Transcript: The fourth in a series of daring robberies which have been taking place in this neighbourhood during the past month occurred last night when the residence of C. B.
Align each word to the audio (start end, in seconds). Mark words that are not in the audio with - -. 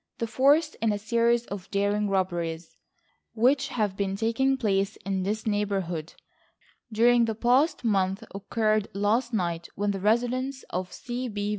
The 0.17 0.25
fourth 0.25 0.75
in 0.81 0.91
a 0.91 0.97
series 0.97 1.45
of 1.45 1.69
daring 1.69 2.09
robberies 2.09 2.75
which 3.35 3.67
have 3.67 3.95
been 3.95 4.15
taking 4.15 4.57
place 4.57 4.95
in 5.05 5.21
this 5.21 5.45
neighbourhood 5.45 6.15
during 6.91 7.25
the 7.25 7.35
past 7.35 7.83
month 7.83 8.23
occurred 8.33 8.87
last 8.93 9.31
night 9.31 9.67
when 9.75 9.91
the 9.91 9.99
residence 9.99 10.63
of 10.71 10.91
C. 10.91 11.27
B. 11.27 11.49